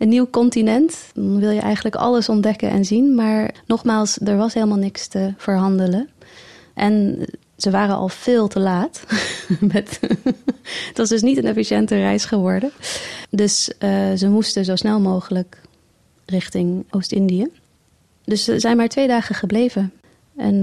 een 0.03 0.09
nieuw 0.09 0.31
continent, 0.31 0.99
dan 1.15 1.39
wil 1.39 1.51
je 1.51 1.61
eigenlijk 1.61 1.95
alles 1.95 2.29
ontdekken 2.29 2.71
en 2.71 2.85
zien, 2.85 3.15
maar 3.15 3.55
nogmaals, 3.67 4.19
er 4.25 4.37
was 4.37 4.55
helemaal 4.55 4.79
niks 4.79 5.07
te 5.07 5.35
verhandelen. 5.37 6.09
En 6.75 7.25
ze 7.57 7.71
waren 7.71 7.95
al 7.95 8.09
veel 8.09 8.49
te 8.49 8.61
laat. 8.61 9.05
Met, 9.73 10.01
het 10.89 10.97
was 10.97 11.09
dus 11.09 11.23
niet 11.23 11.37
een 11.39 11.45
efficiënte 11.45 11.97
reis 11.97 12.25
geworden. 12.25 12.71
Dus 13.31 13.73
uh, 13.79 14.13
ze 14.17 14.29
moesten 14.29 14.65
zo 14.65 14.77
snel 14.77 15.01
mogelijk 15.01 15.61
richting 16.27 16.85
Oost-Indië. 16.91 17.49
Dus 18.25 18.45
ze 18.45 18.61
zijn 18.61 18.77
maar 18.77 18.89
twee 18.89 19.07
dagen 19.07 19.35
gebleven. 19.35 19.93
En 20.37 20.63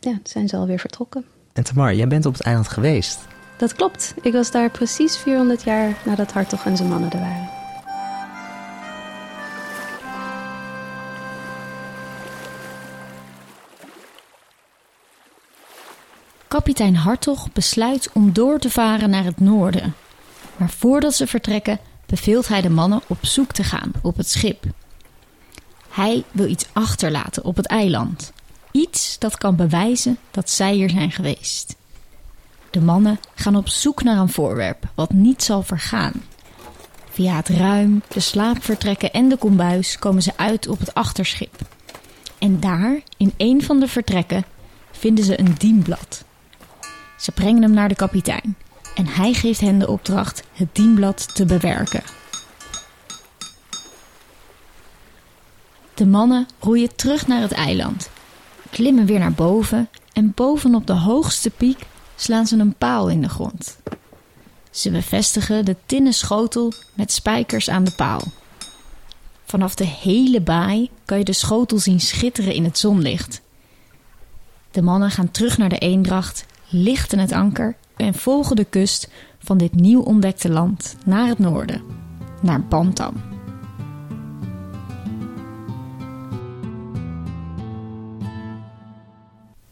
ja, 0.00 0.18
zijn 0.22 0.48
ze 0.48 0.56
alweer 0.56 0.78
vertrokken. 0.78 1.24
En 1.52 1.64
Tamar, 1.64 1.94
jij 1.94 2.08
bent 2.08 2.26
op 2.26 2.32
het 2.32 2.42
eiland 2.42 2.68
geweest. 2.68 3.18
Dat 3.56 3.74
klopt. 3.74 4.14
Ik 4.22 4.32
was 4.32 4.50
daar 4.50 4.70
precies 4.70 5.16
400 5.16 5.62
jaar 5.62 5.96
nadat 6.04 6.32
Hartog 6.32 6.64
en 6.64 6.76
zijn 6.76 6.88
mannen 6.88 7.10
er 7.10 7.18
waren. 7.18 7.45
Kapitein 16.56 16.96
Hartog 16.96 17.52
besluit 17.52 18.10
om 18.12 18.32
door 18.32 18.58
te 18.58 18.70
varen 18.70 19.10
naar 19.10 19.24
het 19.24 19.40
noorden. 19.40 19.94
Maar 20.56 20.70
voordat 20.70 21.14
ze 21.14 21.26
vertrekken, 21.26 21.78
beveelt 22.06 22.48
hij 22.48 22.60
de 22.60 22.70
mannen 22.70 23.02
op 23.06 23.18
zoek 23.20 23.52
te 23.52 23.64
gaan 23.64 23.92
op 24.02 24.16
het 24.16 24.28
schip. 24.28 24.64
Hij 25.90 26.24
wil 26.30 26.46
iets 26.48 26.66
achterlaten 26.72 27.44
op 27.44 27.56
het 27.56 27.66
eiland. 27.66 28.32
Iets 28.70 29.18
dat 29.18 29.36
kan 29.36 29.56
bewijzen 29.56 30.18
dat 30.30 30.50
zij 30.50 30.74
hier 30.74 30.90
zijn 30.90 31.10
geweest. 31.10 31.76
De 32.70 32.80
mannen 32.80 33.20
gaan 33.34 33.56
op 33.56 33.68
zoek 33.68 34.02
naar 34.02 34.18
een 34.18 34.32
voorwerp 34.32 34.84
wat 34.94 35.12
niet 35.12 35.42
zal 35.42 35.62
vergaan. 35.62 36.22
Via 37.10 37.36
het 37.36 37.48
ruim, 37.48 38.02
de 38.08 38.20
slaapvertrekken 38.20 39.12
en 39.12 39.28
de 39.28 39.36
kombuis 39.36 39.98
komen 39.98 40.22
ze 40.22 40.32
uit 40.36 40.68
op 40.68 40.78
het 40.78 40.94
achterschip. 40.94 41.58
En 42.38 42.60
daar, 42.60 43.00
in 43.16 43.32
een 43.36 43.62
van 43.62 43.80
de 43.80 43.88
vertrekken, 43.88 44.44
vinden 44.90 45.24
ze 45.24 45.40
een 45.40 45.54
dienblad. 45.58 46.24
Ze 47.16 47.32
brengen 47.32 47.62
hem 47.62 47.72
naar 47.72 47.88
de 47.88 47.94
kapitein 47.94 48.56
en 48.94 49.06
hij 49.06 49.32
geeft 49.32 49.60
hen 49.60 49.78
de 49.78 49.88
opdracht 49.88 50.42
het 50.52 50.68
dienblad 50.72 51.34
te 51.34 51.44
bewerken. 51.44 52.02
De 55.94 56.06
mannen 56.06 56.46
roeien 56.60 56.96
terug 56.96 57.26
naar 57.26 57.40
het 57.40 57.52
eiland 57.52 58.10
klimmen 58.70 59.06
weer 59.06 59.18
naar 59.18 59.32
boven 59.32 59.88
en 60.12 60.32
bovenop 60.34 60.86
de 60.86 60.92
hoogste 60.92 61.50
piek 61.50 61.86
slaan 62.16 62.46
ze 62.46 62.56
een 62.56 62.74
paal 62.74 63.08
in 63.08 63.20
de 63.20 63.28
grond. 63.28 63.78
Ze 64.70 64.90
bevestigen 64.90 65.64
de 65.64 65.76
tinnen 65.86 66.12
schotel 66.12 66.72
met 66.94 67.12
spijkers 67.12 67.70
aan 67.70 67.84
de 67.84 67.90
paal. 67.90 68.22
Vanaf 69.44 69.74
de 69.74 69.84
hele 69.84 70.40
baai 70.40 70.90
kan 71.04 71.18
je 71.18 71.24
de 71.24 71.32
schotel 71.32 71.78
zien 71.78 72.00
schitteren 72.00 72.54
in 72.54 72.64
het 72.64 72.78
zonlicht. 72.78 73.40
De 74.70 74.82
mannen 74.82 75.10
gaan 75.10 75.30
terug 75.30 75.58
naar 75.58 75.68
de 75.68 75.78
eendracht, 75.78 76.46
lichten 76.68 77.18
het 77.18 77.32
anker 77.32 77.76
en 77.96 78.14
volgen 78.14 78.56
de 78.56 78.64
kust 78.64 79.08
van 79.38 79.58
dit 79.58 79.74
nieuw 79.74 80.02
ontdekte 80.02 80.50
land 80.50 80.96
naar 81.04 81.28
het 81.28 81.38
noorden, 81.38 81.82
naar 82.42 82.62
Bantam. 82.62 83.14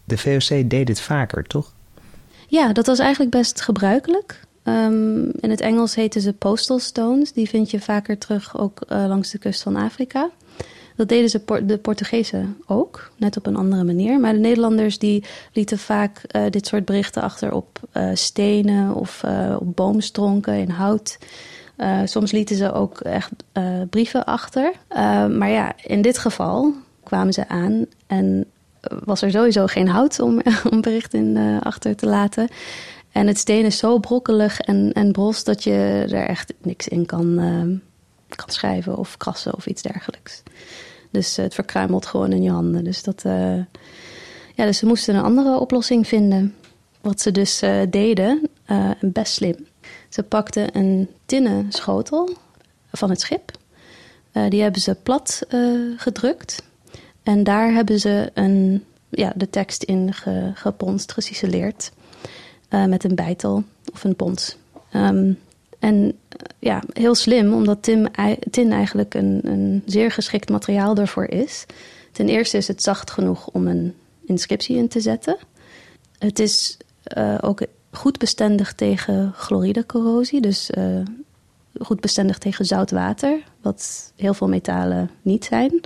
De 0.05 0.19
VOC 0.19 0.71
deed 0.71 0.87
dit 0.87 1.01
vaker, 1.01 1.45
toch? 1.45 1.73
Ja, 2.49 2.73
dat 2.73 2.87
was 2.87 2.99
eigenlijk 2.99 3.31
best 3.31 3.61
gebruikelijk. 3.61 4.41
Um, 4.65 5.31
in 5.41 5.51
het 5.51 5.61
Engels 5.61 5.95
heten 5.95 6.21
ze 6.21 6.33
postal 6.33 6.79
stones. 6.79 7.33
Die 7.33 7.49
vind 7.49 7.71
je 7.71 7.81
vaker 7.81 8.19
terug 8.19 8.59
ook 8.59 8.81
uh, 8.89 9.05
langs 9.07 9.31
de 9.31 9.39
kust 9.39 9.63
van 9.63 9.77
Afrika. 9.77 10.31
Dat 10.97 11.09
deden 11.09 11.31
ze 11.31 11.63
de 11.67 11.79
Portugezen 11.79 12.57
ook, 12.67 13.11
net 13.17 13.37
op 13.37 13.47
een 13.47 13.57
andere 13.57 13.85
manier. 13.85 14.21
Maar 14.21 14.33
de 14.33 14.39
Nederlanders 14.39 14.99
die 14.99 15.25
lieten 15.53 15.79
vaak 15.79 16.21
uh, 16.37 16.43
dit 16.51 16.67
soort 16.67 16.85
berichten 16.85 17.23
achter 17.23 17.53
op 17.53 17.81
uh, 17.93 18.11
stenen 18.15 18.95
of 18.95 19.25
op 19.59 19.77
boomstronken 19.77 20.55
in 20.55 20.71
hout. 20.71 21.19
soms 22.05 22.33
lieten 22.33 22.57
ze 22.57 22.73
ook 22.73 23.01
echt 23.01 23.33
brieven 23.91 24.25
achter. 24.25 24.73
maar 25.29 25.51
ja, 25.51 25.73
in 25.83 26.03
dit 26.03 26.19
geval 26.19 26.73
kwamen 27.03 27.33
ze 27.33 27.49
aan 27.49 27.87
en 28.07 28.45
was 29.05 29.23
er 29.23 29.31
sowieso 29.31 29.67
geen 29.67 29.89
hout 29.89 30.21
om, 30.21 30.41
om 30.71 30.81
bericht 30.81 31.15
in 31.15 31.61
achter 31.63 31.97
te 31.97 32.07
laten. 32.07 32.49
En 33.13 33.27
het 33.27 33.39
steen 33.39 33.65
is 33.65 33.79
zo 33.79 33.99
brokkelig 33.99 34.61
en, 34.61 34.93
en 34.93 35.13
bros 35.13 35.45
dat 35.45 35.65
je 35.65 36.07
er 36.11 36.27
echt 36.27 36.55
niks 36.63 36.89
in 36.89 37.07
kan, 37.07 37.39
kan 38.37 38.51
schrijven 38.51 38.97
of 38.97 39.17
krassen 39.17 39.55
of 39.55 39.67
iets 39.67 39.83
dergelijks. 39.83 40.43
Dus 41.11 41.37
het 41.37 41.55
verkruimelt 41.55 42.07
gewoon 42.07 42.33
in 42.33 42.43
je 42.43 42.51
handen. 42.51 42.85
Dus, 42.85 43.03
dat, 43.03 43.25
uh, 43.27 43.57
ja, 44.55 44.65
dus 44.65 44.79
ze 44.79 44.87
moesten 44.87 45.15
een 45.15 45.23
andere 45.23 45.59
oplossing 45.59 46.07
vinden. 46.07 46.55
Wat 47.01 47.21
ze 47.21 47.31
dus 47.31 47.63
deden, 47.91 48.49
best 49.01 49.33
slim. 49.33 49.67
Ze 50.09 50.23
pakten 50.23 50.77
een 50.77 51.09
tinnen 51.27 51.73
schotel 51.73 52.37
van 52.93 53.11
het 53.11 53.21
schip. 53.21 53.51
die 54.49 54.63
hebben 54.63 54.81
ze 54.81 54.95
plat 54.95 55.43
gedrukt 55.97 56.63
en 57.25 57.45
daar 57.45 57.73
hebben 57.73 58.01
ze 58.01 58.31
een, 58.35 58.85
ja, 59.09 59.33
de 59.37 59.51
tekst 59.51 59.83
in 59.83 60.15
ge, 60.15 60.51
geponst, 60.55 61.13
geciceleerd. 61.13 61.93
Uh, 62.71 62.85
met 62.85 63.05
een 63.05 63.15
bijtel 63.15 63.65
of 63.93 64.05
een 64.05 64.17
pons. 64.17 64.57
Um, 64.93 65.39
en 65.85 66.19
ja, 66.59 66.83
heel 66.93 67.15
slim, 67.15 67.53
omdat 67.53 67.83
Tim, 67.83 68.07
tin 68.51 68.73
eigenlijk 68.73 69.15
een, 69.15 69.41
een 69.43 69.83
zeer 69.87 70.11
geschikt 70.11 70.49
materiaal 70.49 70.97
ervoor 70.97 71.25
is. 71.25 71.67
Ten 72.13 72.29
eerste 72.29 72.57
is 72.57 72.69
het 72.69 72.83
zacht 72.83 73.11
genoeg 73.11 73.49
om 73.49 73.67
een 73.67 73.95
inscriptie 74.25 74.77
in 74.77 74.89
te 74.89 75.01
zetten. 75.01 75.37
Het 76.19 76.39
is 76.39 76.77
uh, 77.17 77.39
ook 77.41 77.63
goed 77.91 78.19
bestendig 78.19 78.73
tegen 78.73 79.33
chloridecorrosie. 79.35 80.41
Dus 80.41 80.71
uh, 80.71 81.01
goed 81.81 82.01
bestendig 82.01 82.39
tegen 82.39 82.65
zout 82.65 82.91
water, 82.91 83.43
wat 83.63 84.13
heel 84.17 84.35
veel 84.35 84.49
metalen 84.49 85.11
niet 85.23 85.45
zijn. 85.45 85.81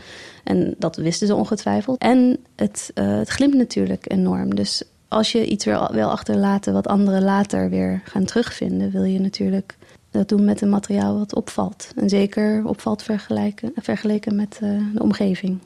En 0.45 0.75
dat 0.79 0.97
wisten 0.97 1.27
ze 1.27 1.35
ongetwijfeld. 1.35 1.99
En 1.99 2.39
het, 2.57 2.91
uh, 2.95 3.19
het 3.19 3.29
glimt 3.29 3.55
natuurlijk 3.55 4.13
enorm. 4.13 4.55
Dus 4.55 4.83
als 5.09 5.33
je 5.33 5.47
iets 5.47 5.65
wil 5.65 6.11
achterlaten 6.11 6.73
wat 6.73 6.87
anderen 6.87 7.23
later 7.23 7.71
weer 7.71 8.03
gaan 8.05 8.25
terugvinden, 8.25 8.91
wil 8.91 9.05
je 9.05 9.21
natuurlijk 9.21 9.78
dat 10.11 10.29
doen 10.29 10.45
met 10.45 10.61
een 10.61 10.69
materiaal 10.69 11.19
wat 11.19 11.35
opvalt. 11.35 11.93
En 11.97 12.09
zeker 12.09 12.65
opvalt 12.67 13.03
vergeleken 13.77 14.37
met 14.37 14.59
uh, 14.63 14.95
de 14.95 15.03
omgeving. 15.03 15.59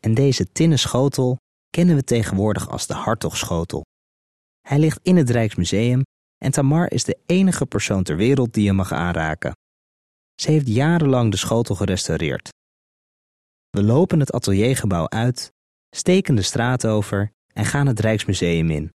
En 0.00 0.14
deze 0.14 0.52
tinnen 0.52 0.78
schotel 0.78 1.36
kennen 1.70 1.96
we 1.96 2.04
tegenwoordig 2.04 2.70
als 2.70 2.86
de 2.86 2.94
Hartogschotel. 2.94 3.84
Hij 4.60 4.78
ligt 4.78 5.00
in 5.02 5.16
het 5.16 5.30
Rijksmuseum 5.30 6.02
en 6.38 6.50
Tamar 6.50 6.90
is 6.90 7.04
de 7.04 7.18
enige 7.26 7.66
persoon 7.66 8.02
ter 8.02 8.16
wereld 8.16 8.52
die 8.52 8.66
hem 8.66 8.76
mag 8.76 8.92
aanraken. 8.92 9.52
Ze 10.34 10.50
heeft 10.50 10.68
jarenlang 10.68 11.30
de 11.30 11.36
schotel 11.36 11.74
gerestaureerd. 11.74 12.48
We 13.70 13.82
lopen 13.82 14.20
het 14.20 14.32
ateliergebouw 14.32 15.08
uit, 15.08 15.52
steken 15.90 16.34
de 16.34 16.42
straat 16.42 16.86
over 16.86 17.30
en 17.52 17.64
gaan 17.64 17.86
het 17.86 18.00
Rijksmuseum 18.00 18.70
in. 18.70 18.92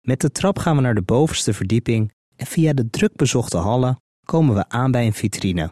Met 0.00 0.20
de 0.20 0.30
trap 0.30 0.58
gaan 0.58 0.76
we 0.76 0.82
naar 0.82 0.94
de 0.94 1.02
bovenste 1.02 1.52
verdieping 1.52 2.12
en 2.36 2.46
via 2.46 2.72
de 2.72 2.90
drukbezochte 2.90 3.56
hallen 3.56 3.96
komen 4.26 4.54
we 4.54 4.64
aan 4.68 4.90
bij 4.90 5.06
een 5.06 5.14
vitrine. 5.14 5.70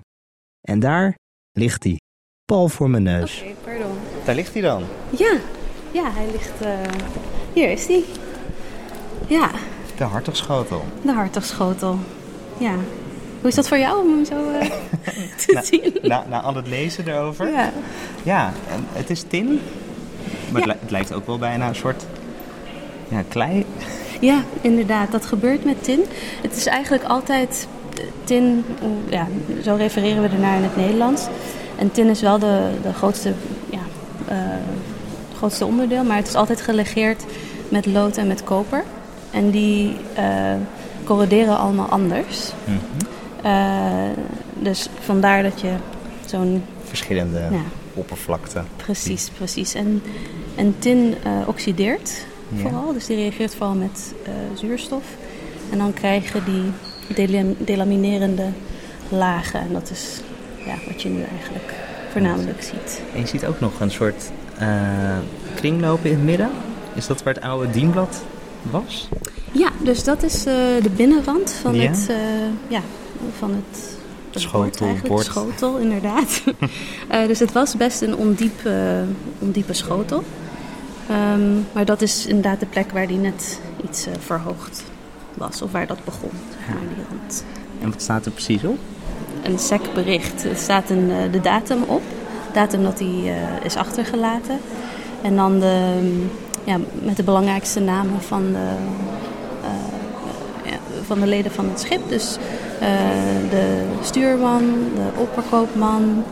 En 0.60 0.80
daar 0.80 1.14
ligt 1.52 1.82
hij, 1.84 2.00
pal 2.44 2.68
voor 2.68 2.90
mijn 2.90 3.02
neus. 3.02 3.40
Oké, 3.42 3.52
pardon. 3.64 3.96
Daar 4.24 4.34
ligt 4.34 4.52
hij 4.52 4.62
dan. 4.62 4.82
Ja, 5.18 5.36
ja 5.92 6.10
hij 6.12 6.30
ligt... 6.30 6.60
eh, 6.60 6.78
Hier 7.52 7.70
is 7.70 7.86
hij. 7.86 8.04
Ja, 9.28 9.50
De 9.96 10.04
hartogschotel. 10.04 10.84
de 11.04 11.12
hartogschotel. 11.12 11.98
Ja. 12.58 12.74
Hoe 13.40 13.48
is 13.48 13.54
dat 13.54 13.68
voor 13.68 13.78
jou 13.78 14.02
om 14.06 14.10
hem 14.10 14.24
zo 14.24 14.50
eh, 14.50 14.70
te 15.46 15.60
zien? 15.64 15.98
Na, 16.08 16.24
na 16.28 16.40
al 16.40 16.54
het 16.54 16.66
lezen 16.66 17.08
erover. 17.08 17.50
Ja. 17.50 17.72
Ja, 18.22 18.52
het 18.92 19.10
is 19.10 19.22
tin. 19.22 19.60
Maar 20.52 20.60
het, 20.62 20.64
Ja. 20.64 20.72
li- 20.72 20.78
het 20.80 20.90
lijkt 20.90 21.12
ook 21.12 21.26
wel 21.26 21.38
bijna 21.38 21.68
een 21.68 21.74
soort 21.74 22.06
ja, 23.08 23.22
klei. 23.28 23.66
Ja, 24.24 24.42
inderdaad. 24.60 25.12
Dat 25.12 25.26
gebeurt 25.26 25.64
met 25.64 25.84
tin. 25.84 26.00
Het 26.42 26.56
is 26.56 26.66
eigenlijk 26.66 27.04
altijd 27.04 27.68
tin... 28.24 28.64
Ja, 29.08 29.26
zo 29.62 29.74
refereren 29.74 30.22
we 30.22 30.28
ernaar 30.28 30.56
in 30.56 30.62
het 30.62 30.76
Nederlands. 30.76 31.26
En 31.78 31.92
tin 31.92 32.08
is 32.08 32.20
wel 32.20 32.38
de, 32.38 32.70
de 32.82 32.92
grootste, 32.92 33.32
ja, 33.70 33.78
eh, 34.28 34.36
grootste 35.36 35.66
onderdeel. 35.66 36.04
Maar 36.04 36.16
het 36.16 36.26
is 36.28 36.34
altijd 36.34 36.60
gelegeerd 36.60 37.24
met 37.68 37.86
lood 37.86 38.16
en 38.16 38.26
met 38.26 38.44
koper. 38.44 38.84
En 39.30 39.50
die 39.50 39.96
eh, 40.14 40.54
corroderen 41.04 41.58
allemaal 41.58 41.88
anders. 41.88 42.52
Eh, 43.42 44.08
dus 44.58 44.88
vandaar 45.00 45.42
dat 45.42 45.60
je 45.60 45.72
zo'n 46.26 46.64
Verschillende 46.84 47.38
Ja. 47.38 47.60
oppervlakte. 47.94 48.62
Precies, 48.76 49.30
precies. 49.36 49.74
En, 49.74 50.02
en 50.54 50.74
tin 50.78 51.14
oxideert 51.46 52.26
Ja. 52.56 52.60
vooral, 52.62 52.92
dus 52.92 53.06
die 53.06 53.16
reageert 53.16 53.54
vooral 53.54 53.74
met 53.74 54.14
eh, 54.24 54.32
zuurstof. 54.54 55.04
En 55.70 55.78
dan 55.78 55.92
krijgen 55.92 56.44
die 56.44 56.62
delam- 57.14 57.56
delaminerende 57.58 58.46
lagen. 59.08 59.60
En 59.60 59.72
dat 59.72 59.90
is 59.90 60.20
ja, 60.66 60.74
wat 60.92 61.02
je 61.02 61.08
nu 61.08 61.22
eigenlijk 61.22 61.74
voornamelijk 62.12 62.62
ziet. 62.62 63.02
En 63.14 63.20
je 63.20 63.26
ziet 63.26 63.46
ook 63.46 63.60
nog 63.60 63.80
een 63.80 63.90
soort 63.90 64.30
eh, 64.58 64.68
kringlopen 65.54 66.10
in 66.10 66.16
het 66.16 66.24
midden. 66.24 66.50
Is 66.94 67.06
dat 67.06 67.22
waar 67.22 67.34
het 67.34 67.42
oude 67.42 67.70
dienblad 67.70 68.22
was? 68.70 69.08
Ja, 69.52 69.68
dus 69.82 70.04
dat 70.04 70.22
is 70.22 70.34
eh, 70.46 70.54
de 70.82 70.90
binnenrand 70.96 71.50
van 71.52 71.74
Ja. 71.74 71.88
het, 71.90 72.10
ja, 72.68 72.80
van 73.38 73.50
het 73.50 73.92
Schotel, 74.42 74.88
bord. 75.06 75.24
Schotel, 75.24 75.76
inderdaad. 75.78 76.42
Dus 77.28 77.38
het 77.38 77.52
was 77.52 77.76
best 77.76 78.02
een 78.02 78.16
ondiep, 78.16 78.68
ondiepe 79.38 79.72
schotel. 79.72 80.22
Ehm, 81.08 81.52
maar 81.72 81.84
dat 81.84 82.02
is 82.02 82.26
inderdaad 82.26 82.60
de 82.60 82.66
plek 82.66 82.90
waar 82.92 83.06
die 83.06 83.18
net 83.18 83.60
iets 83.84 84.06
eh, 84.06 84.12
verhoogd 84.18 84.82
was. 85.34 85.62
Of 85.62 85.72
waar 85.72 85.86
dat 85.86 86.04
begon, 86.04 86.30
zeg 86.58 86.68
maar, 86.68 86.88
die 86.94 87.04
rand. 87.10 87.44
En 87.80 87.90
wat 87.90 88.02
staat 88.02 88.26
er 88.26 88.32
precies 88.32 88.64
op? 88.64 88.78
Een 89.42 89.58
sec 89.58 89.80
bericht. 89.94 90.44
Er 90.44 90.56
staat 90.56 90.90
een, 90.90 91.10
eh, 91.10 91.32
de 91.32 91.40
datum 91.40 91.82
op. 91.86 92.02
Datum 92.52 92.82
dat 92.82 92.98
die 92.98 93.30
eh, 93.30 93.34
is 93.64 93.76
achtergelaten. 93.76 94.58
En 95.22 95.36
dan 95.36 95.60
de, 95.60 95.98
mm, 96.02 96.30
ja, 96.64 96.78
met 97.02 97.16
de 97.16 97.22
belangrijkste 97.22 97.80
namen 97.80 98.20
van 98.22 98.52
de, 98.52 98.68
ja, 100.64 100.76
van 101.06 101.20
de 101.20 101.26
leden 101.26 101.52
van 101.52 101.68
het 101.68 101.80
schip. 101.80 102.08
Dus 102.08 102.38
de 103.50 103.82
stuurman, 104.02 104.62
de 104.94 105.20
opperkoopman, 105.20 106.24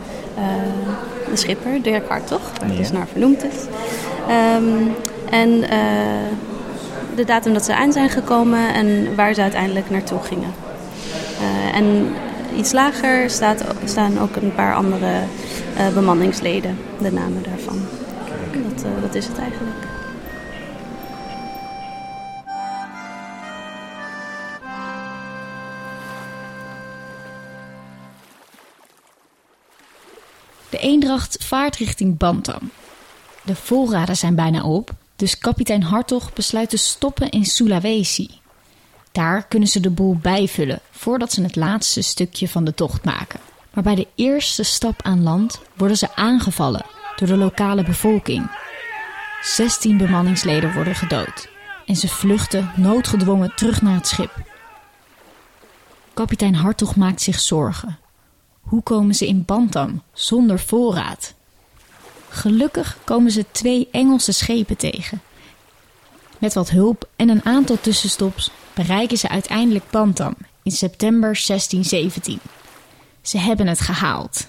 de 1.29 1.35
schipper, 1.35 1.81
Dirk 1.81 2.07
Hartog, 2.09 2.41
waar 2.59 2.67
het 2.67 2.71
Ja. 2.71 2.77
dus 2.77 2.91
naar 2.91 3.07
vernoemd 3.07 3.43
is. 3.43 3.55
Ehm, 4.27 4.87
en 5.29 5.69
eh, 5.69 5.79
de 7.15 7.25
datum 7.25 7.53
dat 7.53 7.65
ze 7.65 7.75
aan 7.75 7.91
zijn 7.91 8.09
gekomen 8.09 8.73
en 8.73 9.15
waar 9.15 9.33
ze 9.33 9.41
uiteindelijk 9.41 9.89
naartoe 9.89 10.19
gingen. 10.19 10.53
Eh, 11.39 11.77
en 11.77 12.15
iets 12.55 12.71
lager 12.71 13.29
staat, 13.29 13.63
staan 13.85 14.19
ook 14.19 14.35
een 14.35 14.55
paar 14.55 14.75
andere 14.75 15.11
eh, 15.77 15.93
bemanningsleden, 15.93 16.77
de 17.01 17.11
namen 17.11 17.43
daarvan. 17.43 17.81
Dat, 18.51 18.85
dat 19.01 19.15
is 19.15 19.27
het 19.27 19.37
eigenlijk. 19.37 19.75
De 30.69 30.77
Eendracht 30.77 31.45
vaart 31.45 31.75
richting 31.75 32.17
Bantam. 32.17 32.71
De 33.43 33.55
voorraden 33.55 34.17
zijn 34.17 34.35
bijna 34.35 34.63
op, 34.63 34.91
dus 35.15 35.37
kapitein 35.37 35.83
Hartog 35.83 36.33
besluit 36.33 36.69
te 36.69 36.77
stoppen 36.77 37.29
in 37.29 37.45
Sulawesi. 37.45 38.29
Daar 39.11 39.45
kunnen 39.47 39.67
ze 39.67 39.79
de 39.79 39.89
boel 39.89 40.15
bijvullen 40.15 40.79
voordat 40.91 41.31
ze 41.31 41.43
het 41.43 41.55
laatste 41.55 42.01
stukje 42.01 42.49
van 42.49 42.63
de 42.63 42.73
tocht 42.73 43.03
maken. 43.03 43.39
Maar 43.73 43.83
bij 43.83 43.95
de 43.95 44.07
eerste 44.15 44.63
stap 44.63 45.01
aan 45.01 45.23
land 45.23 45.61
worden 45.73 45.97
ze 45.97 46.15
aangevallen 46.15 46.85
door 47.15 47.27
de 47.27 47.37
lokale 47.37 47.83
bevolking. 47.83 48.51
16 49.41 49.97
bemanningsleden 49.97 50.73
worden 50.73 50.95
gedood 50.95 51.49
en 51.85 51.95
ze 51.95 52.07
vluchten 52.07 52.71
noodgedwongen 52.75 53.55
terug 53.55 53.81
naar 53.81 53.95
het 53.95 54.07
schip. 54.07 54.31
Kapitein 56.13 56.55
Hartog 56.55 56.95
maakt 56.95 57.21
zich 57.21 57.39
zorgen. 57.39 57.97
Hoe 58.61 58.81
komen 58.81 59.15
ze 59.15 59.27
in 59.27 59.45
Bantam 59.45 60.01
zonder 60.13 60.59
voorraad? 60.59 61.33
Gelukkig 62.33 62.97
komen 63.03 63.31
ze 63.31 63.45
twee 63.51 63.87
Engelse 63.91 64.31
schepen 64.31 64.77
tegen. 64.77 65.21
Met 66.37 66.53
wat 66.53 66.69
hulp 66.69 67.09
en 67.15 67.29
een 67.29 67.45
aantal 67.45 67.77
tussenstops 67.81 68.51
bereiken 68.73 69.17
ze 69.17 69.29
uiteindelijk 69.29 69.89
Bantam 69.89 70.35
in 70.63 70.71
september 70.71 71.21
1617. 71.21 72.39
Ze 73.21 73.37
hebben 73.37 73.67
het 73.67 73.79
gehaald. 73.79 74.47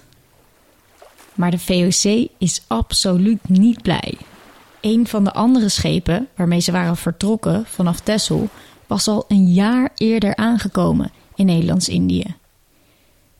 Maar 1.35 1.51
de 1.51 1.59
VOC 1.59 2.29
is 2.39 2.63
absoluut 2.67 3.49
niet 3.49 3.83
blij. 3.83 4.19
Een 4.81 5.07
van 5.07 5.25
de 5.25 5.33
andere 5.33 5.69
schepen 5.69 6.29
waarmee 6.37 6.61
ze 6.61 6.73
waren 6.73 6.97
vertrokken 6.97 7.67
vanaf 7.67 8.01
Texel 8.01 8.49
was 8.87 9.09
al 9.09 9.25
een 9.29 9.53
jaar 9.53 9.91
eerder 9.95 10.37
aangekomen 10.37 11.11
in 11.35 11.47
Nederlands-Indië. 11.47 12.35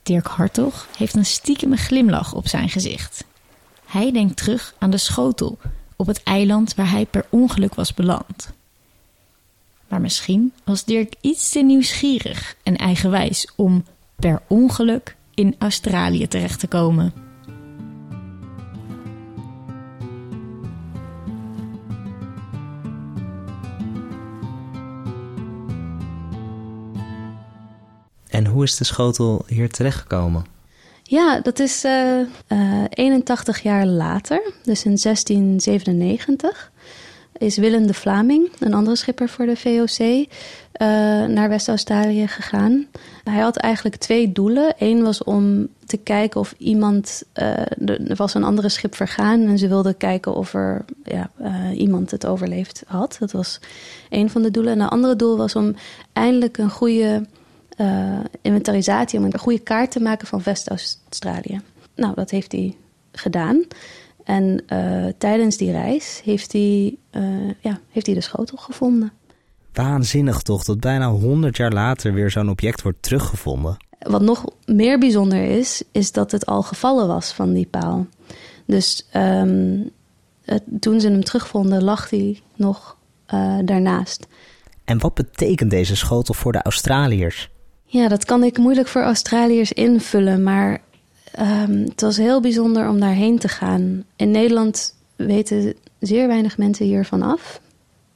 Dirk 0.03 0.27
Hartog 0.27 0.89
heeft 0.97 1.15
een 1.15 1.27
stiekeme 1.27 1.77
glimlach 1.77 2.35
op 2.35 2.49
zijn 2.49 2.69
gezicht. 2.69 3.25
Hij 3.95 4.13
denkt 4.13 4.37
terug 4.37 4.75
aan 4.79 4.91
de 4.91 4.99
schotel 4.99 5.59
op 5.97 6.07
het 6.07 6.23
eiland 6.23 6.75
waar 6.75 6.91
hij 6.91 7.07
per 7.07 7.27
ongeluk 7.29 7.75
was 7.75 7.95
beland. 7.95 8.53
Maar 9.89 10.01
misschien 10.01 10.53
was 10.65 10.85
Dirk 10.85 11.15
iets 11.21 11.51
te 11.51 11.61
nieuwsgierig 11.61 12.57
en 12.63 12.77
eigenwijs 12.77 13.49
om 13.57 13.85
per 14.17 14.43
ongeluk 14.47 15.17
in 15.35 15.55
Australië 15.59 16.29
terecht 16.29 16.61
te 16.61 16.67
komen. 16.67 17.13
En 28.29 28.47
hoe 28.47 28.63
is 28.63 28.77
de 28.77 28.85
schotel 28.85 29.45
hier 29.47 29.71
terechtgekomen? 29.71 30.54
Ja, 31.15 31.41
dat 31.41 31.59
is 31.59 31.85
eh, 31.85 32.21
eh, 32.21 32.85
81 32.89 33.63
jaar 33.63 33.87
later, 33.87 34.53
dus 34.63 34.85
in 34.85 34.97
1697, 35.03 36.73
is 37.39 37.57
Willem 37.57 37.87
de 37.87 37.95
Vlaming, 37.95 38.51
een 38.59 38.75
andere 38.75 38.97
schipper 38.97 39.29
voor 39.29 39.47
de 39.47 39.57
VOC, 39.57 40.27
eh, 40.73 40.87
naar 41.25 41.49
West-Australië 41.49 42.29
gegaan. 42.29 42.87
Hij 43.25 43.41
had 43.41 43.57
eigenlijk 43.57 43.97
twee 43.97 44.33
doelen. 44.33 44.75
Eén 44.79 45.03
was 45.03 45.25
om 45.25 45.69
te 45.87 45.97
kijken 45.97 46.41
of 46.41 46.55
iemand. 46.59 47.23
eh, 47.33 47.59
er 47.89 48.17
was 48.17 48.35
een 48.35 48.45
andere 48.45 48.69
schip 48.69 48.95
vergaan 48.95 49.41
en 49.41 49.59
ze 49.59 49.69
wilden 49.69 49.97
kijken 49.97 50.35
of 50.35 50.55
er 50.55 50.85
ja, 51.05 51.31
eh, 51.39 51.79
iemand 51.79 52.11
het 52.11 52.27
overleefd 52.27 52.83
had. 52.87 53.17
Dat 53.21 53.33
was 53.33 53.61
één 54.09 54.31
van 54.31 54.43
de 54.43 54.51
doelen. 54.51 54.73
En 54.73 54.81
het 54.81 54.91
andere 54.91 55.17
doel 55.17 55.37
was 55.37 55.57
om 55.57 55.75
eindelijk 56.13 56.59
een 56.59 56.71
goede 56.71 57.27
eh, 57.77 58.19
inventarisatie, 58.43 59.19
om 59.19 59.25
een 59.25 59.39
goede 59.39 59.59
kaart 59.59 59.91
te 59.91 60.01
maken 60.01 60.27
van 60.27 60.41
West-Australië. 60.45 61.61
Nou, 61.97 62.15
dat 62.15 62.31
heeft 62.31 62.53
hij 62.53 62.77
gedaan. 63.13 63.65
En 64.25 64.63
eh, 64.67 65.07
tijdens 65.19 65.57
die 65.57 65.71
reis 65.71 66.21
heeft 66.25 66.53
hij, 66.53 66.97
eh, 67.11 67.23
ja, 67.61 67.81
heeft 67.91 68.07
hij 68.07 68.15
de 68.15 68.21
schotel 68.21 68.57
gevonden. 68.59 69.13
Waanzinnig 69.73 70.43
toch 70.43 70.65
dat 70.65 70.81
bijna 70.81 71.11
100 71.11 71.57
jaar 71.57 71.73
later 71.73 72.13
weer 72.13 72.31
zo'n 72.31 72.49
object 72.51 72.83
wordt 72.83 73.03
teruggevonden. 73.03 73.77
Wat 73.99 74.23
nog 74.23 74.45
meer 74.67 74.99
bijzonder 74.99 75.45
is, 75.45 75.83
is 75.93 76.13
dat 76.13 76.31
het 76.31 76.47
al 76.47 76.63
gevallen 76.63 77.07
was 77.07 77.33
van 77.33 77.53
die 77.53 77.67
paal. 77.67 78.07
Dus 78.67 79.07
ehm, 79.11 79.79
het- 80.45 80.63
toen 80.81 81.01
ze 81.01 81.09
hem 81.09 81.25
terugvonden, 81.25 81.83
lag 81.85 82.11
hij 82.11 82.41
nog 82.57 82.97
daarnaast. 83.65 84.27
En 84.85 84.99
wat 84.99 85.15
betekent 85.15 85.71
deze 85.71 85.97
schotel 85.97 86.35
voor 86.35 86.53
de 86.53 86.63
Australiërs? 86.63 87.51
Ja, 87.95 88.09
dat 88.09 88.25
kan 88.25 88.43
ik 88.43 88.59
moeilijk 88.59 88.89
voor 88.89 89.03
Australiërs 89.03 89.73
invullen, 89.73 90.43
maar 90.43 90.81
ehm, 91.33 91.79
het 91.79 92.01
was 92.01 92.17
heel 92.17 92.41
bijzonder 92.41 92.89
om 92.89 93.01
daarheen 93.01 93.39
te 93.39 93.49
gaan. 93.49 94.05
In 94.17 94.31
Nederland 94.31 94.95
weten 95.17 95.75
zeer 95.99 96.27
weinig 96.27 96.59
mensen 96.59 96.87
hiervan 96.87 97.23
af. 97.23 97.61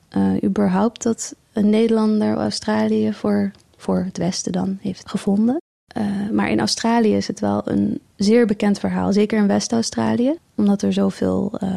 Eh, 0.09 0.43
überhaupt 0.45 1.03
dat 1.03 1.35
een 1.53 1.71
Nederlander 1.71 2.37
Australië 2.37 3.13
voor, 3.13 3.51
voor 3.77 4.03
het 4.05 4.19
Westen 4.19 4.53
dan 4.53 4.79
heeft 4.81 5.09
gevonden. 5.09 5.57
Eh, 5.87 6.05
maar 6.33 6.51
in 6.51 6.59
Australië 6.59 7.17
is 7.17 7.27
het 7.27 7.41
wel 7.41 7.63
een 7.65 8.01
zeer 8.17 8.47
bekend 8.47 8.79
verhaal, 8.79 9.13
zeker 9.13 9.39
in 9.39 9.47
West-Australië, 9.47 10.35
omdat 10.57 10.83
er 10.83 10.93
zoveel 10.93 11.53
uh, 11.63 11.71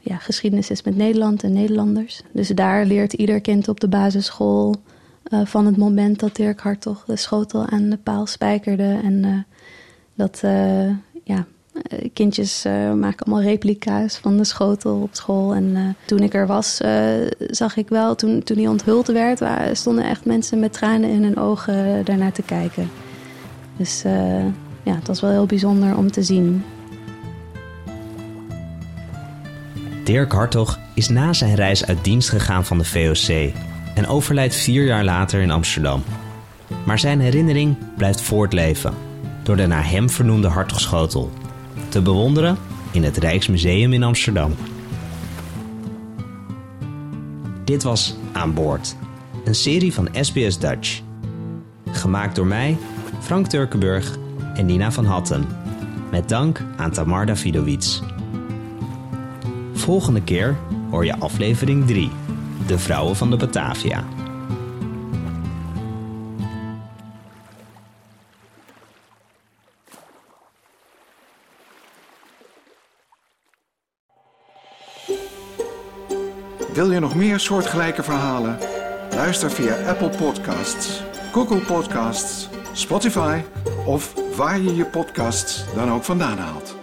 ja, 0.00 0.16
geschiedenis 0.16 0.70
is 0.70 0.82
met 0.82 0.96
Nederland 0.96 1.42
en 1.42 1.52
Nederlanders. 1.52 2.22
Dus 2.32 2.48
daar 2.48 2.84
leert 2.84 3.12
ieder 3.12 3.40
kind 3.40 3.68
op 3.68 3.80
de 3.80 3.88
basisschool 3.88 4.74
uh, 5.30 5.40
van 5.44 5.66
het 5.66 5.76
moment 5.76 6.20
dat 6.20 6.36
Dirk 6.36 6.60
Hartog 6.60 7.04
de 7.04 7.16
schotel 7.16 7.66
aan 7.66 7.88
de 7.88 7.96
paal 7.96 8.26
spijkerde 8.26 9.00
en 9.02 9.24
uh, 9.24 9.38
dat 10.14 10.40
ja, 11.24 11.46
kindjes 12.12 12.62
maken 12.94 13.26
allemaal 13.26 13.50
replica's 13.50 14.16
van 14.16 14.36
de 14.36 14.44
schotel 14.44 15.00
op 15.00 15.14
school. 15.14 15.54
En 15.54 15.96
toen 16.06 16.18
ik 16.18 16.34
er 16.34 16.46
was, 16.46 16.80
zag 17.38 17.76
ik 17.76 17.88
wel, 17.88 18.14
toen, 18.14 18.42
toen 18.42 18.56
hij 18.56 18.66
onthuld 18.66 19.06
werd, 19.06 19.40
stonden 19.72 20.04
echt 20.04 20.24
mensen 20.24 20.58
met 20.58 20.72
tranen 20.72 21.10
in 21.10 21.22
hun 21.22 21.36
ogen 21.36 22.04
daarnaar 22.04 22.32
te 22.32 22.42
kijken. 22.42 22.90
Dus 23.76 24.02
ja, 24.82 24.94
het 24.94 25.06
was 25.06 25.20
wel 25.20 25.30
heel 25.30 25.46
bijzonder 25.46 25.96
om 25.96 26.10
te 26.10 26.22
zien. 26.22 26.64
Dirk 30.04 30.32
Hartog 30.32 30.78
is 30.94 31.08
na 31.08 31.32
zijn 31.32 31.54
reis 31.54 31.86
uit 31.86 32.04
dienst 32.04 32.28
gegaan 32.28 32.64
van 32.64 32.78
de 32.78 32.84
VOC 32.84 33.52
en 33.98 34.06
overlijdt 34.06 34.54
vier 34.54 34.84
jaar 34.84 35.04
later 35.04 35.40
in 35.40 35.50
Amsterdam. 35.50 36.02
Maar 36.84 36.98
zijn 36.98 37.20
herinnering 37.20 37.76
blijft 37.96 38.20
voortleven 38.20 38.94
door 39.42 39.56
de 39.56 39.66
naar 39.66 39.90
hem 39.90 40.10
vernoemde 40.10 40.48
Hartogschotel. 40.48 41.30
Te 41.88 42.02
bewonderen 42.02 42.56
in 42.90 43.04
het 43.04 43.16
Rijksmuseum 43.16 43.92
in 43.92 44.02
Amsterdam. 44.02 44.54
Dit 47.64 47.82
was 47.82 48.16
Aan 48.32 48.54
Boord, 48.54 48.96
een 49.44 49.54
serie 49.54 49.94
van 49.94 50.08
SBS 50.20 50.58
Dutch. 50.58 51.00
Gemaakt 51.90 52.36
door 52.36 52.46
mij, 52.46 52.76
Frank 53.20 53.46
Turkenburg 53.46 54.16
en 54.54 54.66
Nina 54.66 54.92
van 54.92 55.04
Hatten. 55.04 55.46
Met 56.10 56.28
dank 56.28 56.64
aan 56.76 56.90
Tamar 56.90 57.26
Davidowits. 57.26 58.02
Volgende 59.72 60.22
keer 60.22 60.56
hoor 60.90 61.04
je 61.04 61.18
aflevering 61.18 61.86
3. 61.86 62.10
De 62.68 62.78
vrouwen 62.78 63.16
van 63.16 63.30
de 63.30 63.36
Batavia. 63.36 64.04
Wil 76.72 76.90
je 76.90 77.00
nog 77.00 77.14
meer 77.14 77.40
soortgelijke 77.40 78.02
verhalen? 78.02 78.58
Luister 79.10 79.50
via 79.50 79.74
Apple 79.86 80.08
Podcasts, 80.08 81.02
Google 81.32 81.60
Podcasts, 81.60 82.48
Spotify 82.72 83.40
of 83.86 84.14
waar 84.36 84.60
je 84.60 84.74
je 84.74 84.84
podcasts 84.84 85.64
dan 85.74 85.92
ook 85.92 86.04
vandaan 86.04 86.38
haalt. 86.38 86.77